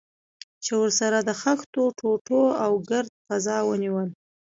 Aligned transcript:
چې 0.63 0.71
ورسره 0.81 1.17
د 1.23 1.29
خښتو 1.41 1.83
ټوټو 1.99 2.43
او 2.65 2.71
ګرد 2.89 3.11
فضا 3.27 3.57
ونیول. 3.67 4.09